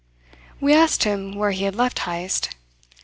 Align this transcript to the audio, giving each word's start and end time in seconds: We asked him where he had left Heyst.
We 0.59 0.73
asked 0.73 1.03
him 1.03 1.35
where 1.35 1.51
he 1.51 1.65
had 1.65 1.75
left 1.75 1.99
Heyst. 1.99 2.55